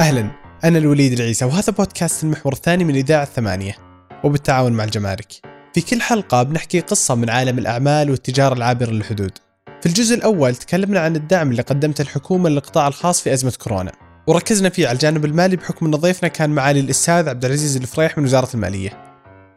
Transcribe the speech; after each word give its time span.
أهلا 0.00 0.30
أنا 0.64 0.78
الوليد 0.78 1.12
العيسى 1.12 1.44
وهذا 1.44 1.72
بودكاست 1.72 2.24
المحور 2.24 2.52
الثاني 2.52 2.84
من 2.84 2.94
إذاعة 2.94 3.24
ثمانية 3.24 3.76
وبالتعاون 4.24 4.72
مع 4.72 4.84
الجمارك. 4.84 5.32
في 5.74 5.80
كل 5.80 6.00
حلقة 6.00 6.42
بنحكي 6.42 6.80
قصة 6.80 7.14
من 7.14 7.30
عالم 7.30 7.58
الأعمال 7.58 8.10
والتجارة 8.10 8.54
العابرة 8.54 8.90
للحدود. 8.90 9.32
في 9.80 9.86
الجزء 9.86 10.14
الأول 10.14 10.54
تكلمنا 10.54 11.00
عن 11.00 11.16
الدعم 11.16 11.50
اللي 11.50 11.62
قدمته 11.62 12.02
الحكومة 12.02 12.48
للقطاع 12.48 12.88
الخاص 12.88 13.22
في 13.22 13.32
أزمة 13.32 13.52
كورونا. 13.58 13.92
وركزنا 14.26 14.68
فيه 14.68 14.86
على 14.86 14.94
الجانب 14.94 15.24
المالي 15.24 15.56
بحكم 15.56 15.86
أن 15.86 15.92
ضيفنا 15.92 16.28
كان 16.28 16.50
معالي 16.50 16.80
الأستاذ 16.80 17.28
عبد 17.28 17.44
العزيز 17.44 17.76
الفريح 17.76 18.18
من 18.18 18.24
وزارة 18.24 18.48
المالية. 18.54 18.90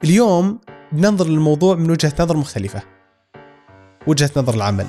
اليوم 0.04 0.60
بننظر 0.92 1.28
للموضوع 1.28 1.76
من 1.76 1.92
وجهة 1.92 2.14
نظر 2.20 2.38
مختلفة. 2.38 2.82
وجهة 4.08 4.32
نظر 4.38 4.54
العمل. 4.54 4.86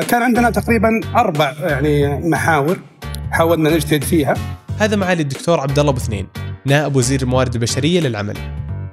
كان 0.00 0.22
عندنا 0.22 0.50
تقريبا 0.50 1.00
أربع 1.16 1.52
يعني 1.60 2.08
محاور 2.28 2.78
حاولنا 3.30 3.70
نجتهد 3.70 4.04
فيها. 4.04 4.34
هذا 4.78 4.96
معالي 4.96 5.22
الدكتور 5.22 5.60
عبد 5.60 5.78
الله 5.78 5.92
بثنين 5.92 6.26
نائب 6.66 6.96
وزير 6.96 7.22
الموارد 7.22 7.54
البشرية 7.54 8.00
للعمل. 8.00 8.36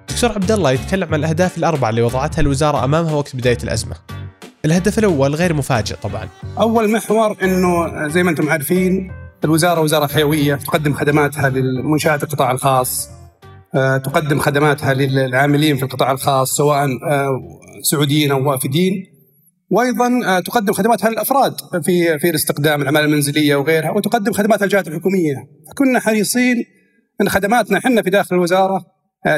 دكتور 0.09 0.31
عبد 0.31 0.51
الله 0.51 0.71
يتكلم 0.71 1.07
عن 1.13 1.19
الأهداف 1.19 1.57
الأربعة 1.57 1.89
اللي 1.89 2.01
وضعتها 2.01 2.41
الوزارة 2.41 2.83
أمامها 2.83 3.13
وقت 3.13 3.35
بداية 3.35 3.57
الأزمة. 3.63 3.95
الهدف 4.65 4.99
الأول 4.99 5.35
غير 5.35 5.53
مفاجئ 5.53 5.95
طبعا. 6.03 6.27
أول 6.59 6.91
محور 6.91 7.35
إنه 7.43 8.07
زي 8.07 8.23
ما 8.23 8.29
أنتم 8.29 8.49
عارفين 8.49 9.11
الوزارة 9.43 9.81
وزارة 9.81 10.07
حيوية 10.07 10.55
تقدم 10.55 10.93
خدماتها 10.93 11.49
للمنشات 11.49 12.23
القطاع 12.23 12.51
الخاص 12.51 13.09
آه، 13.75 13.97
تقدم 13.97 14.39
خدماتها 14.39 14.93
للعاملين 14.93 15.77
في 15.77 15.83
القطاع 15.83 16.11
الخاص 16.11 16.55
سواء 16.55 16.85
آه، 16.85 17.41
سعوديين 17.81 18.31
أو 18.31 18.49
وافدين. 18.49 19.18
وأيضا 19.69 20.21
آه، 20.25 20.39
تقدم 20.39 20.73
خدماتها 20.73 21.09
للافراد 21.09 21.55
في 21.83 22.19
في 22.19 22.29
الاستقدام 22.29 22.81
العماله 22.81 23.05
المنزلية 23.05 23.55
وغيرها 23.55 23.91
وتقدم 23.91 24.33
خدمات 24.33 24.63
الجهات 24.63 24.87
الحكومية. 24.87 25.35
فكنا 25.69 25.99
حريصين 25.99 26.65
إن 27.21 27.29
خدماتنا 27.29 27.77
إحنا 27.77 28.01
في 28.01 28.09
داخل 28.09 28.35
الوزارة 28.35 28.85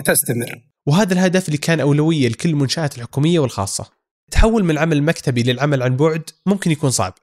تستمر. 0.05 0.61
وهذا 0.85 1.13
الهدف 1.13 1.47
اللي 1.47 1.57
كان 1.57 1.79
أولوية 1.79 2.27
لكل 2.27 2.49
المنشات 2.49 2.97
الحكومية 2.97 3.39
والخاصة. 3.39 3.85
التحول 4.25 4.63
من 4.63 4.71
العمل 4.71 4.97
المكتبي 4.97 5.43
للعمل 5.43 5.83
عن 5.83 5.97
بعد 5.97 6.21
ممكن 6.45 6.71
يكون 6.71 6.89
صعب 6.89 7.13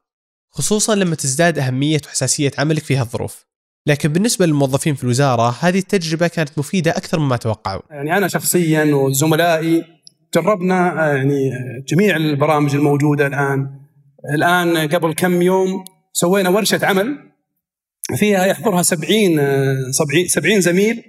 خصوصا 0.50 0.94
لما 0.94 1.14
تزداد 1.14 1.58
أهمية 1.58 2.00
وحساسية 2.06 2.50
عملك 2.58 2.82
في 2.82 2.96
هالظروف. 2.96 3.48
لكن 3.86 4.08
بالنسبة 4.08 4.46
للموظفين 4.46 4.94
في 4.94 5.04
الوزارة 5.04 5.56
هذه 5.60 5.78
التجربة 5.78 6.28
كانت 6.28 6.58
مفيدة 6.58 6.90
أكثر 6.90 7.18
مما 7.18 7.36
توقعوا. 7.36 7.82
يعني 7.90 8.16
أنا 8.16 8.28
شخصيا 8.28 8.94
وزملائي 8.94 9.84
جربنا 10.34 11.10
آه، 11.10 11.16
يعني 11.16 11.50
جميع 11.88 12.16
البرامج 12.16 12.74
الموجودة 12.74 13.26
الآن. 13.26 13.70
الآن 14.34 14.88
قبل 14.88 15.14
كم 15.14 15.42
يوم 15.42 15.84
سوينا 16.12 16.48
ورشة 16.48 16.86
عمل 16.86 17.18
فيها 18.16 18.46
يحضرها 18.46 18.82
70 18.82 19.92
70 20.26 20.56
آه، 20.56 20.60
زميل 20.60 21.02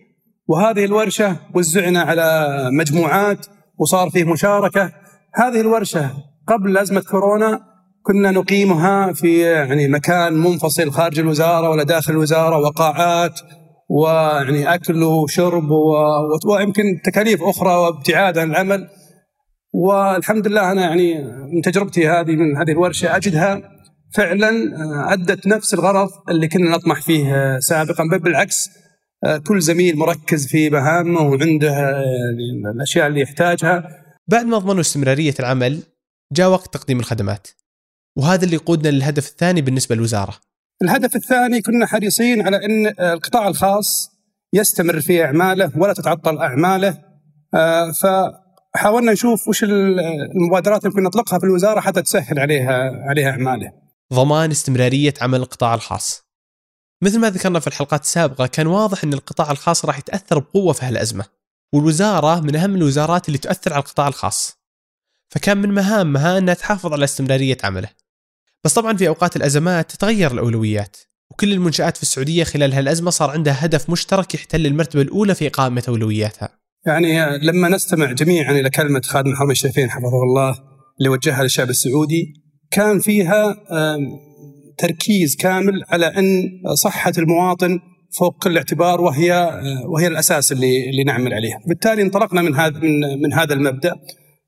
وهذه 0.47 0.86
الورشة 0.86 1.36
وزعنا 1.56 2.02
على 2.02 2.47
مجموعات 2.72 3.45
وصار 3.80 4.09
فيه 4.09 4.23
مشاركة. 4.23 4.92
هذه 5.36 5.62
الورشة 5.62 6.12
قبل 6.47 6.78
أزمة 6.78 7.02
كورونا 7.02 7.59
كنا 8.03 8.31
نقيمها 8.31 9.14
في 9.14 9.40
يعني 9.42 9.88
مكان 9.88 10.34
منفصل 10.34 10.92
خارج 10.92 11.20
الوزارة 11.20 11.70
ولا 11.70 11.84
داخل 11.84 12.14
الوزارة 12.14 12.58
وقاعات 12.58 13.40
ويعني 13.90 14.73
أكل 14.73 15.03
وشرب 15.03 15.72
ويمكن 16.45 16.84
تكاليف 17.06 17.44
أخرى 17.44 17.75
وابتعاد 17.75 18.38
عن 18.38 18.52
العمل 18.52 18.88
والحمد 19.73 20.48
لله 20.48 20.72
أنا 20.72 20.81
يعني 20.81 21.23
من 21.23 21.62
تجربتي 21.62 22.08
هذه 22.09 22.36
من 22.36 22.58
هذه 22.58 22.72
الورشة 22.72 23.16
أجدها 23.16 23.62
فعلا 24.14 24.50
أدت 25.14 25.48
نفس 25.48 25.73
الغرض 25.73 26.09
اللي 26.30 26.48
كنا 26.48 26.72
نطمح 26.72 27.02
فيه 27.02 27.59
سابقا 27.59 28.03
بل 28.12 28.20
بالعكس 28.20 28.70
كل 29.47 29.62
زميل 29.62 29.97
مركز 29.97 30.47
في 30.47 30.69
مهامه 30.69 31.22
وعنده 31.22 32.02
الأشياء 32.75 33.08
اللي 33.08 33.22
يحتاجها 33.22 33.90
بعد 34.28 34.46
ما 34.46 34.58
ضمنوا 34.58 34.81
استمرارية 34.81 35.34
العمل 35.40 35.84
جاء 36.31 36.50
وقت 36.50 36.74
تقديم 36.74 37.00
الخدمات 37.00 37.47
وهذا 38.18 38.46
اللي 38.46 38.56
يقودنا 38.56 38.90
للهدف 38.90 39.28
الثاني 39.28 39.62
بالنسبة 39.62 39.96
للوزارة. 39.96 40.34
الهدف 40.81 41.16
الثاني 41.16 41.62
كنا 41.62 41.85
حريصين 41.85 42.41
على 42.41 42.66
إن 42.66 42.88
القطاع 43.00 43.47
الخاص 43.47 44.09
يستمر 44.53 45.02
في 45.02 45.24
أعماله 45.24 45.72
ولا 45.78 45.94
تتعطل 45.94 46.38
أعماله 46.38 46.97
آه، 47.53 47.91
فحاولنا 48.74 49.12
نشوف 49.12 49.47
وش 49.47 49.63
المبادرات 49.63 50.85
اللي 50.85 50.90
ممكن 50.90 51.03
نطلقها 51.03 51.40
في 51.40 51.46
الوزارة 51.46 51.80
حتى 51.80 52.02
تسهل 52.02 52.40
عليها 52.40 52.91
عليها 53.09 53.30
أعماله. 53.30 53.72
ضمان 54.13 54.52
استمرارية 54.52 55.13
عمل 55.22 55.40
القطاع 55.40 55.74
الخاص. 55.74 56.30
مثل 57.03 57.19
ما 57.19 57.29
ذكرنا 57.29 57.59
في 57.59 57.68
الحلقات 57.68 58.02
السابقة 58.02 58.47
كان 58.47 58.68
واضح 58.68 59.03
إن 59.03 59.13
القطاع 59.13 59.52
الخاص 59.52 59.85
راح 59.85 60.00
يتأثر 60.00 60.40
بقوة 60.40 60.74
في 60.74 60.85
هالأزمة. 60.85 61.25
والوزارة 61.74 62.40
من 62.40 62.56
أهم 62.56 62.75
الوزارات 62.75 63.28
اللي 63.28 63.38
تؤثر 63.38 63.74
على 63.74 63.79
القطاع 63.79 64.08
الخاص. 64.08 64.58
فكان 65.29 65.58
من 65.58 65.69
مهامها 65.72 66.38
إنها 66.38 66.53
تحافظ 66.53 66.94
على 66.94 67.03
استمرارية 67.03 67.58
عمله. 67.63 67.90
بس 68.63 68.74
طبعا 68.74 68.97
في 68.97 69.08
أوقات 69.08 69.35
الأزمات 69.35 69.91
تتغير 69.91 70.31
الأولويات 70.31 70.97
وكل 71.31 71.53
المنشآت 71.53 71.97
في 71.97 72.03
السعودية 72.03 72.44
خلال 72.44 72.74
هالأزمة 72.74 73.12
صار 73.12 73.29
عندها 73.29 73.66
هدف 73.66 73.90
مشترك 73.90 74.35
يحتل 74.35 74.66
المرتبة 74.66 75.02
الأولى 75.02 75.35
في 75.35 75.50
قائمه 75.50 75.84
أولوياتها. 75.88 76.59
يعني 76.85 77.38
لما 77.38 77.69
نستمع 77.69 78.12
جميعا 78.12 78.51
إلى 78.51 78.69
كلمة 78.69 79.01
خادم 79.01 79.31
الحرمين 79.31 79.51
الشريفين 79.51 79.90
حفظه 79.90 80.23
الله 80.23 80.56
اللي 81.00 81.09
وجهها 81.09 81.44
للشعب 81.44 81.69
السعودي 81.69 82.34
كان 82.72 83.00
فيها 83.00 83.56
تركيز 84.78 85.35
كامل 85.35 85.84
على 85.90 86.06
أن 86.06 86.44
صحة 86.73 87.13
المواطن 87.17 87.79
فوق 88.19 88.44
كل 88.44 88.57
اعتبار 88.57 89.01
وهي 89.01 89.62
وهي 89.85 90.07
الأساس 90.07 90.51
اللي 90.51 90.90
اللي 90.90 91.03
نعمل 91.03 91.34
عليه، 91.34 91.53
بالتالي 91.67 92.01
انطلقنا 92.01 92.41
من 92.41 92.56
هذا 92.56 92.79
من, 92.79 93.00
من 93.00 93.34
هذا 93.34 93.53
المبدأ. 93.53 93.96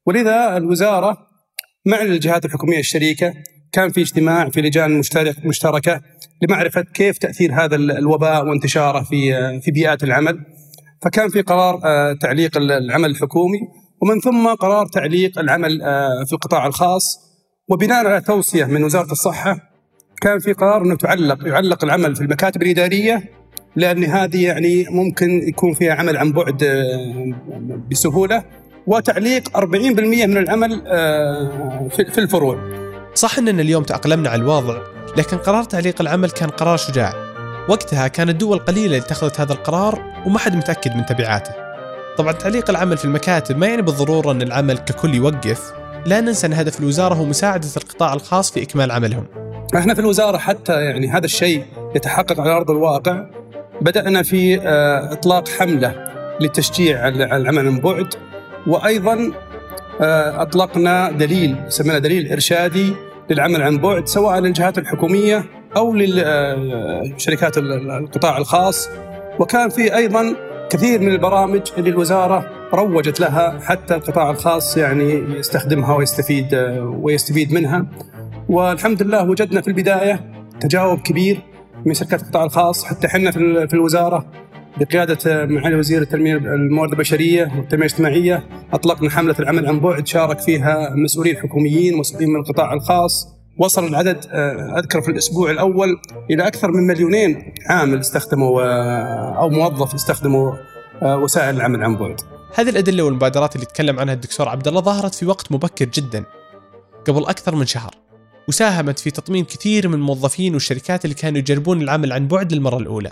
ولذا 0.06 0.58
الوزارة 0.58 1.18
مع 1.86 2.02
الجهات 2.02 2.46
الحكومية 2.46 2.80
الشريكة 2.80 3.34
كان 3.72 3.90
في 3.90 4.02
اجتماع 4.02 4.50
في 4.50 4.62
لجان 4.62 4.92
مشترك 4.92 5.46
مشتركة 5.46 6.02
لمعرفة 6.42 6.82
كيف 6.82 7.18
تأثير 7.18 7.54
هذا 7.54 7.76
الوباء 7.76 8.46
وانتشاره 8.46 9.04
في 9.04 9.34
في 9.62 9.72
بيئات 9.72 10.04
العمل. 10.04 10.40
فكان 11.02 11.30
في 11.30 11.42
قرار 11.42 11.82
آه، 11.86 12.14
تعليق 12.14 12.58
العمل 12.58 13.10
الحكومي 13.10 13.60
ومن 14.02 14.20
ثم 14.20 14.48
قرار 14.48 14.86
تعليق 14.86 15.40
العمل 15.40 15.82
آه، 15.82 16.24
في 16.28 16.34
القطاع 16.34 16.68
الخاص. 16.68 17.32
وبناء 17.70 18.06
على 18.06 18.22
توصية 18.22 18.66
من 18.66 18.84
وزارة 18.84 19.12
الصحة 19.12 19.58
كان 20.22 20.40
في 20.40 20.54
قرار 20.54 20.82
إنه 20.82 20.96
تعلق 20.96 21.48
يعلق 21.48 21.84
العمل 21.84 22.16
في 22.16 22.22
المكاتب 22.22 22.62
الإدارية 22.62 23.24
لأن 23.76 24.04
هذه 24.04 24.46
يعني 24.46 24.86
ممكن 24.90 25.48
يكون 25.48 25.74
فيها 25.74 25.94
عمل 25.94 26.18
عن 26.18 26.32
بعد 26.32 26.64
آه، 26.64 27.80
بسهولة. 27.92 28.44
وتعليق 28.88 29.58
40% 29.58 30.26
من 30.26 30.38
العمل 30.38 30.82
في 31.90 32.18
الفروع. 32.18 32.60
صح 33.16 33.38
إننا 33.38 33.62
اليوم 33.62 33.84
تأقلمنا 33.84 34.30
على 34.30 34.42
الوضع 34.42 34.82
لكن 35.18 35.38
قرار 35.38 35.64
تعليق 35.64 36.02
العمل 36.02 36.32
كان 36.32 36.50
قرار 36.50 36.78
شجاع. 36.78 37.31
وقتها 37.70 38.08
كانت 38.08 38.36
دول 38.42 38.60
قليلة 38.60 38.86
اللي 38.86 38.98
اتخذت 38.98 39.40
هذا 39.40 39.54
القرار 39.54 40.02
وما 40.26 40.40
حد 40.40 40.56
متأكد 40.56 40.96
من 40.96 41.06
تبعاته. 41.06 41.52
طبعا 42.18 42.32
تعليق 42.32 42.70
العمل 42.70 42.98
في 42.98 43.06
المكاتب 43.06 43.58
ما 43.58 43.68
يعني 43.68 43.82
بالضرورة 43.82 44.32
أن 44.32 44.42
العمل 44.42 44.78
ككل 44.78 45.16
يوقف. 45.16 45.74
لا 46.06 46.22
ننسى 46.22 46.48
أن 46.48 46.54
هدف 46.54 46.80
الوزارة 46.80 47.14
هو 47.16 47.26
مساعدة 47.26 47.68
القطاع 47.78 48.14
الخاص 48.14 48.52
في 48.52 48.64
إكمال 48.64 48.92
عملهم. 48.92 49.26
إحنا 49.76 49.94
في 49.94 50.02
الوزارة 50.02 50.38
حتى 50.38 50.74
يعني 50.74 51.10
هذا 51.10 51.26
الشيء 51.26 51.66
يتحقق 51.96 52.40
على 52.40 52.52
أرض 52.52 52.72
الواقع. 52.72 53.26
بدأنا 53.82 54.24
في 54.24 54.62
آه، 54.62 55.14
إطلاق 55.14 55.48
حملة 55.48 55.96
للتشجيع 56.40 57.02
على 57.02 57.36
العمل 57.36 57.72
من 57.72 57.80
بعد. 57.80 58.14
وأيضا 58.68 59.32
آه، 60.02 60.42
أطلقنا 60.42 61.12
دليل 61.12 61.56
سمينا 61.68 62.00
دليل 62.00 62.32
إرشادي 62.32 62.94
للعمل 63.30 63.62
عن 63.62 63.78
بعد 63.78 64.08
سواء 64.08 64.40
للجهات 64.40 64.78
الحكومية 64.78 65.61
أو 65.78 65.94
لشركات 65.96 67.58
القطاع 67.58 68.38
الخاص. 68.38 68.90
وكان 69.40 69.70
في 69.70 69.96
أيضا 69.96 70.36
كثير 70.70 71.02
من 71.02 71.12
البرامج 71.12 71.62
اللي 71.78 71.90
الوزارة 71.90 72.50
روجت 72.74 73.20
لها 73.20 73.60
حتى 73.60 73.96
القطاع 73.96 74.30
الخاص 74.30 74.78
يعني 74.78 75.14
يستخدمها 75.38 75.96
ويستفيد 75.96 76.48
ويستفيد 76.82 77.54
منها. 77.54 77.86
والحمد 78.50 79.04
لله 79.04 79.30
وجدنا 79.30 79.62
في 79.62 79.68
البداية 79.68 80.32
تجاوب 80.60 81.00
كبير 81.00 81.42
من 81.86 81.94
شركات 81.94 82.22
القطاع 82.22 82.44
الخاص. 82.44 82.86
حتى 82.86 83.08
إحنا 83.08 83.32
في 83.32 83.74
الوزارة 83.74 84.26
بقيادة 84.78 85.46
معالي 85.46 85.76
وزير 85.76 86.02
التنمية 86.02 86.36
الموارد 86.36 86.92
البشرية 86.92 87.44
والتنمية 87.44 87.86
الاجتماعية 87.86 88.44
أطلقنا 88.74 89.10
حملة 89.10 89.36
العمل 89.40 89.68
عن 89.68 89.80
بعد 89.80 90.08
شارك 90.08 90.40
فيها 90.40 90.90
مسؤولين 90.96 91.38
حكوميين 91.38 91.98
مسؤولين 91.98 92.30
من 92.30 92.40
القطاع 92.40 92.74
الخاص. 92.74 93.41
وصل 93.58 93.88
العدد 93.88 94.26
آه، 94.32 94.80
أذكر 94.80 95.02
في 95.02 95.12
الأسبوع 95.12 95.52
الأول 95.52 95.98
إلى 96.32 96.48
أكثر 96.48 96.72
من 96.72 96.88
مليونين 96.88 97.54
عامل 97.70 98.00
استخدموا 98.00 98.62
آه، 98.62 99.38
أو 99.42 99.50
موظف 99.50 99.94
استخدموا 99.94 100.54
آه، 101.02 101.18
وسائل 101.18 101.56
العمل 101.56 101.84
عن 101.84 101.98
بعد. 101.98 102.22
هذه 102.56 102.70
الأدلة 102.70 103.04
والمبادرات 103.04 103.56
اللي 103.56 103.66
تكلم 103.66 104.00
عنها 104.00 104.14
الدكتور 104.14 104.50
عبد 104.50 104.68
الله 104.68 104.82
ظهرت 104.82 105.16
في 105.16 105.26
وقت 105.26 105.52
مبكر 105.52 105.86
جدا 105.86 106.26
قبل 107.08 107.26
أكثر 107.26 107.56
من 107.56 107.66
شهر 107.66 107.96
وساهمت 108.48 109.00
في 109.00 109.12
تطمين 109.12 109.46
كثير 109.46 109.88
من 109.88 109.94
الموظفين 109.94 110.54
والشركات 110.54 111.06
اللي 111.06 111.16
كانوا 111.16 111.40
يجربون 111.40 111.82
العمل 111.82 112.12
عن 112.12 112.28
بعد 112.28 112.54
للمرة 112.54 112.78
الأولى 112.78 113.12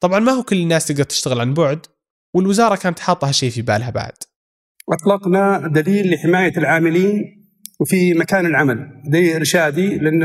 طبعا 0.00 0.18
ما 0.18 0.32
هو 0.32 0.42
كل 0.42 0.56
الناس 0.56 0.86
تقدر 0.86 1.04
تشتغل 1.04 1.40
عن 1.40 1.54
بعد 1.54 1.86
والوزارة 2.34 2.76
كانت 2.76 2.98
حاطة 2.98 3.28
هالشيء 3.28 3.50
في 3.50 3.62
بالها 3.62 3.90
بعد 3.90 4.12
أطلقنا 4.92 5.68
دليل 5.68 6.14
لحماية 6.14 6.52
العاملين 6.56 7.37
وفي 7.80 8.14
مكان 8.14 8.46
العمل 8.46 9.02
دليل 9.04 9.34
إرشادي 9.34 9.98
لأن 9.98 10.22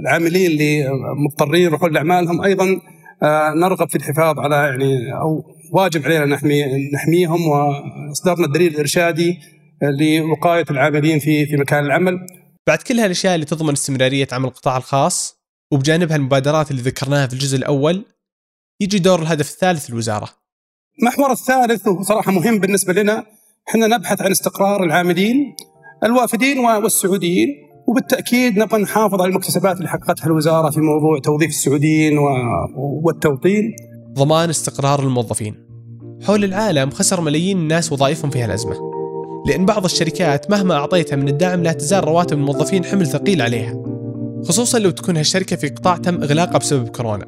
العاملين 0.00 0.50
اللي 0.50 0.88
مضطرين 1.16 1.62
يروحون 1.62 1.92
لأعمالهم 1.92 2.42
أيضا 2.42 2.80
آه، 3.22 3.52
نرغب 3.54 3.88
في 3.88 3.96
الحفاظ 3.96 4.38
على 4.38 4.56
يعني 4.56 5.12
أو 5.14 5.44
واجب 5.72 6.04
علينا 6.04 6.24
نحمي 6.24 6.90
نحميهم 6.94 7.48
واصدرنا 7.48 8.46
الدليل 8.46 8.72
الإرشادي 8.74 9.38
لوقاية 9.82 10.64
العاملين 10.70 11.18
في 11.18 11.46
في 11.46 11.56
مكان 11.56 11.84
العمل 11.84 12.26
بعد 12.66 12.78
كل 12.78 13.00
هالأشياء 13.00 13.34
اللي 13.34 13.46
تضمن 13.46 13.72
استمرارية 13.72 14.28
عمل 14.32 14.48
القطاع 14.48 14.76
الخاص 14.76 15.38
وبجانبها 15.72 16.16
المبادرات 16.16 16.70
اللي 16.70 16.82
ذكرناها 16.82 17.26
في 17.26 17.32
الجزء 17.32 17.58
الأول 17.58 18.04
يجي 18.80 18.98
دور 18.98 19.22
الهدف 19.22 19.50
الثالث 19.50 19.90
للوزارة. 19.90 20.28
المحور 21.02 21.32
الثالث 21.32 21.88
وصراحه 21.88 22.32
مهم 22.32 22.58
بالنسبة 22.58 22.92
لنا 22.92 23.26
إحنا 23.68 23.86
نبحث 23.86 24.22
عن 24.22 24.30
استقرار 24.30 24.84
العاملين 24.84 25.56
الوافدين 26.04 26.58
والسعوديين 26.58 27.48
وبالتأكيد 27.88 28.58
نبغى 28.58 28.82
نحافظ 28.82 29.20
على 29.20 29.30
المكتسبات 29.30 29.76
اللي 29.76 29.88
حققتها 29.88 30.26
الوزارة 30.26 30.70
في 30.70 30.80
موضوع 30.80 31.18
توظيف 31.18 31.48
السعوديين 31.48 32.18
والتوطين. 32.76 33.76
ضمان 34.12 34.50
استقرار 34.50 35.00
الموظفين. 35.00 35.54
حول 36.22 36.44
العالم 36.44 36.90
خسر 36.90 37.20
ملايين 37.20 37.58
الناس 37.58 37.92
وظائفهم 37.92 38.30
في 38.30 38.42
هالأزمة. 38.42 38.88
لأن 39.46 39.66
بعض 39.66 39.84
الشركات 39.84 40.50
مهما 40.50 40.74
أعطيتها 40.74 41.16
من 41.16 41.28
الدعم 41.28 41.62
لا 41.62 41.72
تزال 41.72 42.04
رواتب 42.04 42.38
الموظفين 42.38 42.84
حمل 42.84 43.06
ثقيل 43.06 43.42
عليها 43.42 43.82
خصوصا 44.44 44.78
لو 44.78 44.90
تكون 44.90 45.16
هالشركة 45.16 45.56
في 45.56 45.68
قطاع 45.68 45.96
تم 45.96 46.22
إغلاقه 46.22 46.58
بسبب 46.58 46.88
كورونا 46.88 47.26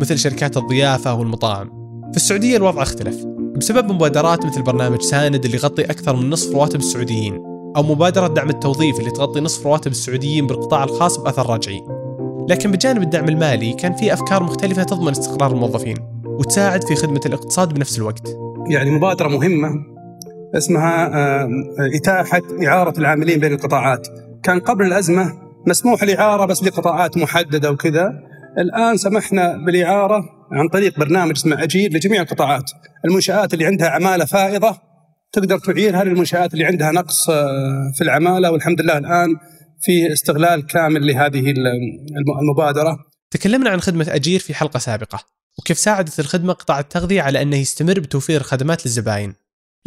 مثل 0.00 0.18
شركات 0.18 0.56
الضيافة 0.56 1.14
والمطاعم 1.14 1.70
في 2.10 2.16
السعودية 2.16 2.56
الوضع 2.56 2.82
اختلف 2.82 3.24
بسبب 3.56 3.92
مبادرات 3.92 4.46
مثل 4.46 4.62
برنامج 4.62 5.00
ساند 5.00 5.44
اللي 5.44 5.56
يغطي 5.56 5.84
أكثر 5.84 6.16
من 6.16 6.30
نصف 6.30 6.54
رواتب 6.54 6.80
السعوديين 6.80 7.55
أو 7.76 7.82
مبادرة 7.82 8.26
دعم 8.26 8.50
التوظيف 8.50 9.00
اللي 9.00 9.10
تغطي 9.10 9.40
نصف 9.40 9.66
رواتب 9.66 9.90
السعوديين 9.90 10.46
بالقطاع 10.46 10.84
الخاص 10.84 11.16
بأثر 11.16 11.50
رجعي 11.50 11.82
لكن 12.48 12.70
بجانب 12.70 13.02
الدعم 13.02 13.28
المالي 13.28 13.72
كان 13.72 13.92
في 13.92 14.12
أفكار 14.12 14.42
مختلفة 14.42 14.82
تضمن 14.82 15.10
استقرار 15.10 15.50
الموظفين 15.50 15.96
وتساعد 16.24 16.84
في 16.84 16.94
خدمة 16.94 17.20
الاقتصاد 17.26 17.74
بنفس 17.74 17.98
الوقت. 17.98 18.28
يعني 18.70 18.90
مبادرة 18.90 19.28
مهمة 19.28 19.70
اسمها 20.54 21.06
آه، 21.14 21.48
إتاحة 21.94 22.42
إعارة 22.66 22.98
العاملين 22.98 23.40
بين 23.40 23.52
القطاعات. 23.52 24.08
كان 24.42 24.60
قبل 24.60 24.86
الأزمة 24.86 25.32
مسموح 25.66 26.02
الإعارة 26.02 26.44
بس 26.44 26.64
لقطاعات 26.64 27.16
محددة 27.16 27.70
وكذا. 27.70 28.12
الآن 28.58 28.96
سمحنا 28.96 29.56
بالإعارة 29.66 30.24
عن 30.52 30.68
طريق 30.68 30.98
برنامج 30.98 31.32
اسمه 31.32 31.62
أجير 31.62 31.92
لجميع 31.92 32.22
القطاعات. 32.22 32.70
المنشآت 33.04 33.54
اللي 33.54 33.66
عندها 33.66 33.88
عمالة 33.88 34.24
فائضة 34.24 34.76
تقدر 35.32 35.58
تعيرها 35.58 36.04
للمنشآت 36.04 36.52
اللي 36.54 36.64
عندها 36.64 36.92
نقص 36.92 37.30
آه، 37.30 37.92
في 37.96 38.04
العمالة 38.04 38.50
والحمد 38.50 38.80
لله 38.80 38.98
الآن 38.98 39.36
في 39.80 40.12
استغلال 40.12 40.66
كامل 40.66 41.06
لهذه 41.06 41.54
المبادرة. 42.40 42.98
تكلمنا 43.30 43.70
عن 43.70 43.80
خدمة 43.80 44.06
أجير 44.08 44.40
في 44.40 44.54
حلقة 44.54 44.78
سابقة 44.78 45.18
وكيف 45.58 45.78
ساعدت 45.78 46.20
الخدمة 46.20 46.52
قطاع 46.52 46.78
التغذية 46.78 47.22
على 47.22 47.42
أنه 47.42 47.56
يستمر 47.56 48.00
بتوفير 48.00 48.42
خدمات 48.42 48.86
للزباين. 48.86 49.34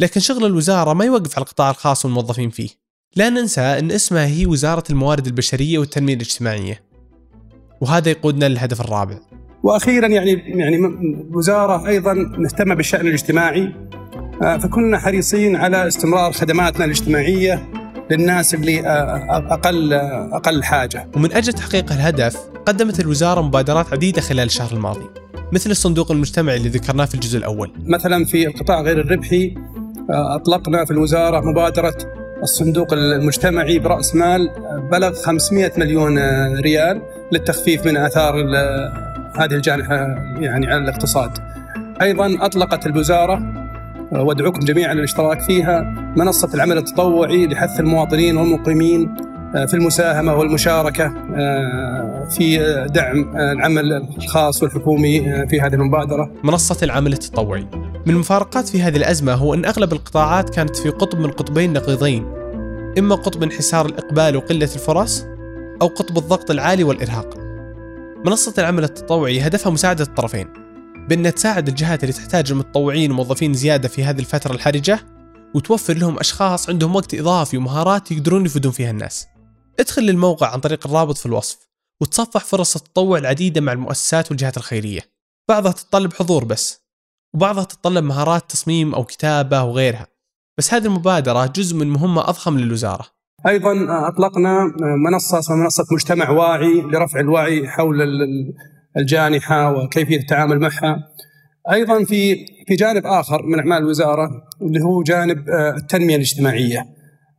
لكن 0.00 0.20
شغل 0.20 0.46
الوزارة 0.46 0.92
ما 0.92 1.04
يوقف 1.04 1.36
على 1.36 1.44
القطاع 1.44 1.70
الخاص 1.70 2.04
والموظفين 2.04 2.50
فيه. 2.50 2.68
لا 3.16 3.30
ننسى 3.30 3.60
أن 3.60 3.90
اسمها 3.90 4.26
هي 4.26 4.46
وزارة 4.46 4.84
الموارد 4.90 5.26
البشرية 5.26 5.78
والتنمية 5.78 6.14
الاجتماعية. 6.14 6.82
وهذا 7.80 8.10
يقودنا 8.10 8.48
للهدف 8.48 8.80
الرابع. 8.80 9.18
وأخيرا 9.62 10.06
يعني 10.06 10.30
يعني 10.32 10.76
الوزارة 10.76 11.88
أيضا 11.88 12.12
مهتمة 12.14 12.74
بالشأن 12.74 13.06
الاجتماعي. 13.06 13.72
فكنا 14.40 14.98
حريصين 14.98 15.56
على 15.56 15.86
استمرار 15.86 16.32
خدماتنا 16.32 16.84
الاجتماعية 16.84 17.62
للناس 18.10 18.54
اللي 18.54 18.80
آه، 18.80 19.46
أقل 19.50 19.92
أقل 20.32 20.62
حاجة. 20.62 21.08
ومن 21.16 21.32
أجل 21.32 21.52
تحقيق 21.52 21.92
الهدف 21.92 22.36
قدمت 22.66 23.00
الوزارة 23.00 23.40
مبادرات 23.40 23.92
عديدة 23.92 24.20
خلال 24.20 24.46
الشهر 24.46 24.72
الماضي 24.72 25.06
مثل 25.52 25.70
الصندوق 25.70 26.12
المجتمعي 26.12 26.56
اللي 26.56 26.68
ذكرناه 26.68 27.04
في 27.04 27.14
الجزء 27.14 27.38
الأول. 27.38 27.72
مثلا 27.86 28.24
في 28.24 28.46
القطاع 28.46 28.80
غير 28.80 29.00
الربحي 29.00 29.54
أطلقنا 30.10 30.84
في 30.84 30.90
الوزارة 30.90 31.40
مبادرة 31.40 31.94
الصندوق 32.42 32.92
المجتمعي 32.92 33.78
برأس 33.78 34.14
مال 34.14 34.50
بلغ 34.90 35.12
500 35.12 35.72
مليون 35.76 36.18
ريال 36.60 37.02
للتخفيف 37.32 37.86
من 37.86 37.96
آثار 37.96 38.34
هذه 39.36 39.54
الجانحة 39.54 39.94
يعني 40.40 40.66
على 40.66 40.76
الاقتصاد. 40.76 41.30
أيضا 42.02 42.46
أطلقت 42.46 42.86
الوزارة 42.86 43.59
وادعوكم 44.12 44.60
جميعا 44.60 44.94
للاشتراك 44.94 45.40
فيها. 45.40 45.80
منصة 46.16 46.54
العمل 46.54 46.78
التطوعي 46.78 47.46
لحث 47.46 47.80
المواطنين 47.80 48.36
والمقيمين 48.36 49.14
في 49.52 49.74
المساهمة 49.74 50.34
والمشاركة 50.34 51.14
في 52.30 52.58
دعم 52.94 53.36
العمل 53.36 54.08
الخاص 54.18 54.62
والحكومي 54.62 55.46
في 55.46 55.60
هذه 55.60 55.74
المبادرة. 55.74 56.32
منصة 56.44 56.76
العمل 56.82 57.12
التطوعي. 57.12 57.66
من 58.06 58.14
المفارقات 58.14 58.68
في 58.68 58.82
هذه 58.82 58.96
الأزمة 58.96 59.32
هو 59.32 59.54
أن 59.54 59.64
أغلب 59.64 59.92
القطاعات 59.92 60.50
كانت 60.50 60.76
في 60.76 60.90
قطب 60.90 61.20
من 61.20 61.30
قطبين 61.30 61.72
نقيضين 61.72 62.26
إما 62.98 63.14
قطب 63.14 63.42
انحسار 63.42 63.86
الإقبال 63.86 64.36
وقلة 64.36 64.68
الفرص 64.74 65.26
أو 65.82 65.86
قطب 65.86 66.18
الضغط 66.18 66.50
العالي 66.50 66.84
والإرهاق. 66.84 67.38
منصة 68.26 68.54
العمل 68.58 68.84
التطوعي 68.84 69.40
هدفها 69.40 69.72
مساعدة 69.72 70.04
الطرفين. 70.04 70.48
بأنها 71.10 71.30
تساعد 71.30 71.68
الجهات 71.68 72.02
اللي 72.02 72.12
تحتاج 72.12 72.50
المتطوعين 72.50 73.10
وموظفين 73.10 73.54
زيادة 73.54 73.88
في 73.88 74.04
هذه 74.04 74.18
الفترة 74.18 74.52
الحرجة 74.52 75.00
وتوفر 75.54 75.94
لهم 75.94 76.18
أشخاص 76.18 76.68
عندهم 76.68 76.96
وقت 76.96 77.14
إضافي 77.14 77.56
ومهارات 77.56 78.12
يقدرون 78.12 78.46
يفيدون 78.46 78.72
فيها 78.72 78.90
الناس. 78.90 79.26
ادخل 79.80 80.02
للموقع 80.02 80.52
عن 80.52 80.60
طريق 80.60 80.86
الرابط 80.86 81.18
في 81.18 81.26
الوصف 81.26 81.58
وتصفح 82.00 82.44
فرص 82.44 82.76
التطوع 82.76 83.18
العديدة 83.18 83.60
مع 83.60 83.72
المؤسسات 83.72 84.30
والجهات 84.30 84.56
الخيرية. 84.56 85.00
بعضها 85.48 85.72
تتطلب 85.72 86.12
حضور 86.12 86.44
بس 86.44 86.80
وبعضها 87.34 87.64
تتطلب 87.64 88.04
مهارات 88.04 88.50
تصميم 88.50 88.94
أو 88.94 89.04
كتابة 89.04 89.62
وغيرها 89.62 90.06
بس 90.58 90.74
هذه 90.74 90.86
المبادرة 90.86 91.46
جزء 91.46 91.76
من 91.76 91.90
مهمة 91.90 92.20
أضخم 92.28 92.58
للوزارة. 92.58 93.06
أيضا 93.46 93.72
أطلقنا 94.08 94.72
منصة 95.10 95.38
اسمها 95.38 95.56
منصة 95.56 95.84
مجتمع 95.92 96.30
واعي 96.30 96.80
لرفع 96.80 97.20
الوعي 97.20 97.68
حول 97.68 98.02
الجانحة 98.96 99.72
وكيفية 99.72 100.16
التعامل 100.16 100.60
معها. 100.60 100.96
أيضا 101.72 102.04
في 102.04 102.46
في 102.66 102.74
جانب 102.74 103.06
آخر 103.06 103.42
من 103.42 103.58
أعمال 103.58 103.78
الوزارة 103.78 104.30
اللي 104.62 104.80
هو 104.80 105.02
جانب 105.02 105.48
آه، 105.48 105.76
التنمية 105.76 106.16
الاجتماعية. 106.16 106.86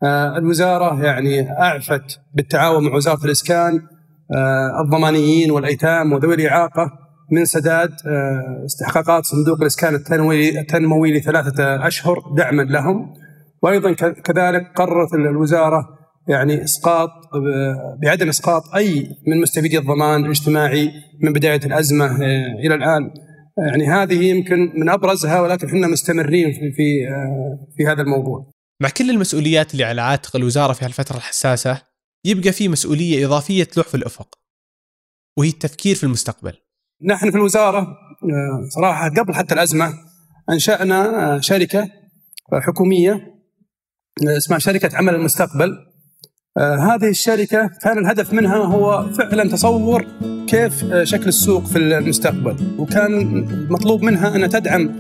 آه، 0.04 0.38
الوزارة 0.38 1.04
يعني 1.04 1.52
أعفت 1.52 2.20
بالتعاون 2.34 2.84
مع 2.84 2.96
وزارة 2.96 3.26
الإسكان 3.26 3.82
آه، 4.36 4.82
الضمانيين 4.84 5.52
والأيتام 5.52 6.14
وذوي 6.14 6.36
الإعاقة 6.36 6.92
من 7.32 7.46
سداد 7.46 7.92
استحقاقات 8.66 9.26
صندوق 9.26 9.62
الإسكان 9.62 9.96
التنموي 9.96 10.60
التنموي 10.60 11.18
لثلاثة 11.18 11.88
أشهر 11.88 12.20
دعما 12.38 12.62
لهم. 12.62 13.14
وأيضا 13.62 13.92
كذلك 13.94 14.72
قررت 14.76 15.14
الوزارة 15.14 16.01
يعني 16.28 16.64
إسقاط 16.64 17.10
بعدم 18.02 18.30
إسقاط 18.30 18.76
أي 18.76 19.10
من 19.28 19.42
مستفيدي 19.42 19.78
الضمان 19.78 20.26
الاجتماعي 20.26 20.92
من 21.22 21.34
بداية 21.34 21.60
الأزمة 21.66 22.06
آه، 22.06 22.60
إلى 22.66 22.76
الآن 22.76 23.14
يعني 23.58 23.88
هذه 23.88 24.26
يمكن 24.26 24.74
من 24.76 24.90
ابرزها 24.90 25.42
ولكن 25.42 25.68
إحنا 25.68 25.88
مستمرين 25.88 26.52
في 26.52 26.72
في, 26.72 27.08
آه، 27.08 27.68
في 27.78 27.88
هذا 27.88 28.02
الموضوع. 28.02 28.52
مع 28.82 28.90
كل 28.90 29.10
المسؤوليات 29.10 29.74
اللي 29.74 29.84
على 29.84 30.02
عاتق 30.02 30.36
الوزارة 30.36 30.74
في 30.74 30.86
هالفترة 30.86 31.18
الحساسة 31.18 31.82
يبقى 32.26 32.52
في 32.52 32.68
مسؤولية 32.68 33.26
إضافية 33.26 33.64
تلوح 33.64 33.88
في 33.88 33.96
الأفق 33.96 34.36
وهي 35.38 35.50
التفكير 35.50 35.96
في 35.96 36.04
المستقبل. 36.04 36.54
نحن 37.04 37.32
في 37.32 37.38
الوزارة 37.38 37.80
آه، 37.80 38.70
صراحة 38.70 39.10
قبل 39.10 39.34
حتى 39.34 39.54
الأزمة 39.54 39.94
أنشأنا 40.50 41.36
آه، 41.36 41.40
شركة 41.40 41.90
حكومية 42.54 43.12
آه، 44.28 44.38
اسمها 44.38 44.60
شركة 44.60 44.98
عمل 44.98 45.16
المستقبل 45.16 45.78
هذه 46.58 47.10
الشركة 47.10 47.70
كان 47.82 47.98
الهدف 47.98 48.34
منها 48.34 48.56
هو 48.56 49.06
فعلا 49.10 49.50
تصور 49.50 50.06
كيف 50.48 50.86
شكل 51.04 51.28
السوق 51.28 51.66
في 51.66 51.78
المستقبل. 51.78 52.56
وكان 52.78 53.46
مطلوب 53.70 54.04
منها 54.04 54.36
أن 54.36 54.50
تدعم 54.50 54.92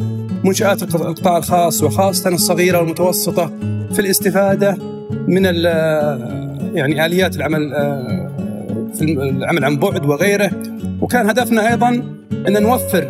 منشآت 0.43 0.84
القطاع 0.96 1.38
الخاص 1.38 1.84
وخاصه 1.84 2.29
الصغيرة 2.29 2.79
والمتوسطة 2.79 3.48
في 3.93 4.00
الاستفادة 4.00 4.77
من 5.27 5.46
يعني 6.75 7.05
آليات 7.05 7.36
العمل 7.36 7.70
في 8.96 9.01
العمل 9.01 9.65
عن 9.65 9.77
بعد 9.77 10.05
وغيره. 10.05 10.51
وكان 11.01 11.29
هدفنا 11.29 11.72
أيضا 11.72 11.89
أن 12.48 12.63
نوفر 12.63 13.03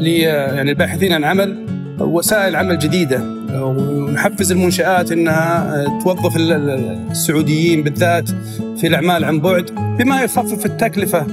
يعني 0.00 0.70
الباحثين 0.70 1.12
عن 1.12 1.24
عمل 1.24 1.66
وسائل 2.00 2.56
عمل 2.56 2.78
جديدة. 2.78 3.37
ونحفز 3.52 4.52
المنشآت 4.52 5.12
إنها 5.12 5.84
توظف 6.04 6.36
السعوديين 6.36 7.82
بالذات 7.82 8.30
في 8.76 8.86
الأعمال 8.86 9.24
عن 9.24 9.40
بعد 9.40 9.70
بما 9.98 10.22
يخفف 10.22 10.66
التكلفة 10.66 11.26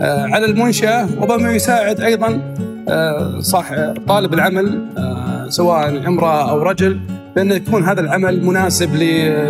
آه، 0.00 0.26
على 0.34 0.46
المنشأة 0.46 1.08
وبما 1.20 1.52
يساعد 1.52 2.00
أيضا 2.00 2.40
آه، 2.88 3.40
صح 3.40 3.70
طالب 4.08 4.34
العمل 4.34 4.82
آه، 4.98 5.48
سواء 5.48 6.08
امراه 6.08 6.50
أو 6.50 6.62
رجل 6.62 7.00
بأن 7.36 7.50
يكون 7.50 7.84
هذا 7.84 8.00
العمل 8.00 8.44
مناسب 8.44 8.94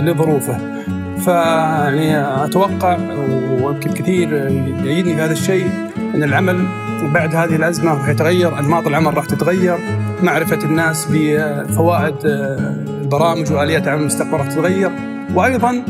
لظروفه. 0.05 0.59
فيعني 1.25 2.19
أتوقع 2.45 2.99
ويمكن 3.63 3.91
كثير 3.91 4.33
يعيدني 4.85 5.15
في 5.15 5.23
هذا 5.23 5.33
الشيء 5.33 5.71
إن 6.15 6.23
العمل 6.23 6.67
بعد 7.15 7.35
هذه 7.35 7.57
الأزمة 7.57 7.95
راح 7.95 8.09
يتغير، 8.09 8.59
أنماط 8.59 8.87
العمل 8.87 9.17
راح 9.17 9.25
تتغير، 9.25 9.79
معرفة 10.23 10.65
الناس 10.65 11.09
بفوائد 11.11 12.15
البرامج 12.25 13.53
وآليات 13.53 13.85
العمل 13.85 14.01
المستقبل 14.01 14.33
راح 14.33 14.47
تتغير، 14.47 14.91
وأيضا 15.35 15.83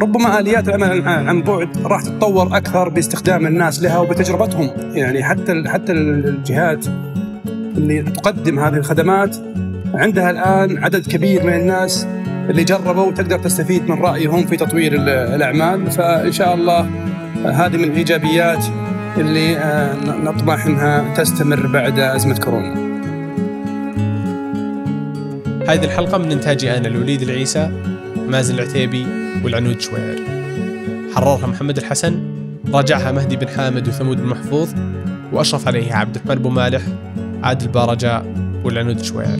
ربما 0.00 0.40
آليات 0.40 0.68
العمل 0.68 1.08
عن 1.08 1.42
بعد 1.42 1.68
راح 1.84 2.02
تتطور 2.02 2.56
أكثر 2.56 2.88
باستخدام 2.88 3.46
الناس 3.46 3.82
لها 3.82 3.98
وبتجربتهم، 3.98 4.70
يعني 4.92 5.24
حتى 5.24 5.64
حتى 5.66 5.92
الجهات 5.92 6.86
اللي 7.76 8.02
تقدم 8.02 8.58
هذه 8.58 8.74
الخدمات 8.74 9.36
عندها 9.94 10.30
الآن 10.30 10.84
عدد 10.84 11.06
كبير 11.06 11.44
من 11.44 11.52
الناس 11.52 12.06
اللي 12.50 12.64
جربوا 12.64 13.06
وتقدر 13.06 13.38
تستفيد 13.38 13.90
من 13.90 13.98
رأيهم 13.98 14.46
في 14.46 14.56
تطوير 14.56 14.92
الأعمال. 15.34 15.90
فإن 15.90 16.32
شاء 16.32 16.54
الله 16.54 16.80
هذه 17.44 17.76
من 17.76 17.84
الإيجابيات 17.84 18.64
اللي 19.18 19.56
آه، 19.58 19.94
نطمح 20.24 20.66
إنها 20.66 21.14
تستمر 21.14 21.66
بعد 21.66 21.98
أزمة 21.98 22.38
كورونا. 22.38 22.95
هذه 25.68 25.84
الحلقة 25.84 26.18
من 26.18 26.32
انتاجي 26.32 26.76
أنا 26.76 26.88
الوليد 26.88 27.22
العيسى 27.22 27.70
مازن 28.28 28.54
العتيبي 28.54 29.06
والعنود 29.44 29.80
شوير. 29.80 30.24
حررها 31.14 31.46
محمد 31.46 31.78
الحسن 31.78 32.20
راجعها 32.74 33.12
مهدي 33.12 33.36
بن 33.36 33.48
حامد 33.48 33.88
وثمود 33.88 34.18
المحفوظ 34.18 34.68
وأشرف 35.32 35.68
عليها 35.68 35.96
عبد 35.96 36.16
الرحمن 36.16 36.36
ابو 36.36 36.48
مالح 36.48 36.82
عادل 37.42 37.68
بارجاء 37.68 38.26
والعنود 38.64 39.02
شوير. 39.02 39.38